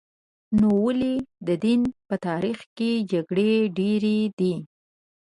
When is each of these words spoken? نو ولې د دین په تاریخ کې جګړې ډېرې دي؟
نو 0.59 0.69
ولې 0.85 1.13
د 1.47 1.49
دین 1.63 1.81
په 2.07 2.15
تاریخ 2.27 2.59
کې 2.77 2.89
جګړې 3.11 3.51
ډېرې 3.77 4.17
دي؟ 4.39 4.53